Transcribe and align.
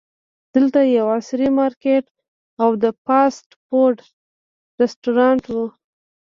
دلته 0.53 0.79
یو 0.97 1.05
عصري 1.17 1.47
مارکیټ 1.59 2.05
او 2.61 2.69
د 2.83 2.85
فاسټ 3.03 3.47
فوډ 3.65 3.95
رسټورانټ 4.81 5.43
و. 5.53 5.55